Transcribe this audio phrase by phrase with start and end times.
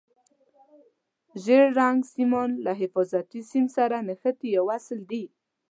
[1.43, 5.23] ژېړ رنګ سیمان له حفاظتي سیم سره نښتي یا وصل دي.